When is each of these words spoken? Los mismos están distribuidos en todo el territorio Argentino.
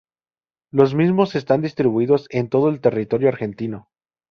Los 0.71 0.95
mismos 0.95 1.35
están 1.35 1.61
distribuidos 1.61 2.25
en 2.31 2.49
todo 2.49 2.69
el 2.69 2.81
territorio 2.81 3.27
Argentino. 3.29 3.91